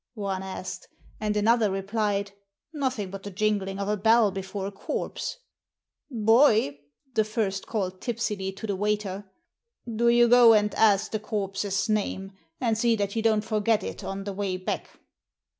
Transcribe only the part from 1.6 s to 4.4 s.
replied," Nothing but the jingling of a bell